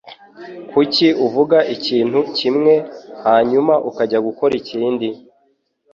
Kuki 0.69 1.07
uvuga 1.25 1.57
ikintu 1.75 2.19
kimwe, 2.37 2.73
hanyuma 3.25 3.73
ukajya 3.89 4.19
gukora 4.27 4.53
ikindi?. 4.61 5.07